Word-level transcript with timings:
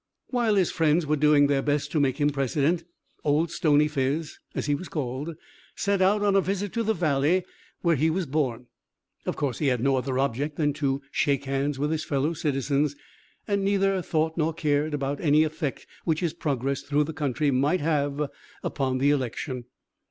While 0.31 0.55
his 0.55 0.71
friends 0.71 1.05
were 1.05 1.15
doing 1.15 1.45
their 1.45 1.61
best 1.61 1.91
to 1.91 1.99
make 1.99 2.17
him 2.17 2.31
President, 2.31 2.83
Old 3.23 3.51
Stony 3.51 3.87
Phiz, 3.87 4.39
as 4.55 4.65
he 4.65 4.73
was 4.73 4.87
called, 4.89 5.35
set 5.75 6.01
out 6.01 6.23
on 6.23 6.35
a 6.35 6.41
visit 6.41 6.73
to 6.73 6.81
the 6.81 6.95
valley 6.95 7.45
where 7.81 7.95
he 7.95 8.09
was 8.09 8.25
born. 8.25 8.65
Of 9.27 9.35
course, 9.35 9.59
he 9.59 9.67
had 9.67 9.79
no 9.83 9.97
other 9.97 10.17
object 10.17 10.55
than 10.55 10.73
to 10.73 11.03
shake 11.11 11.45
hands 11.45 11.77
with 11.77 11.91
his 11.91 12.03
fellow 12.03 12.33
citizens, 12.33 12.95
and 13.47 13.63
neither 13.63 14.01
thought 14.01 14.35
nor 14.37 14.55
cared 14.55 14.95
about 14.95 15.21
any 15.21 15.43
effect 15.43 15.85
which 16.03 16.21
his 16.21 16.33
progress 16.33 16.81
through 16.81 17.03
the 17.03 17.13
country 17.13 17.51
might 17.51 17.81
have 17.81 18.27
upon 18.63 18.97
the 18.97 19.11
election. 19.11 19.65